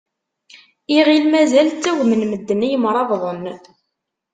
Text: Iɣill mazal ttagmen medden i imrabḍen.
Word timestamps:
Iɣill 0.97 1.25
mazal 1.31 1.67
ttagmen 1.71 2.21
medden 2.25 2.65
i 2.67 2.69
imrabḍen. 2.75 3.43